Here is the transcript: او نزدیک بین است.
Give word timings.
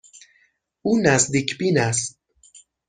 او 0.81 0.99
نزدیک 1.01 1.57
بین 1.57 1.77
است. 1.77 2.19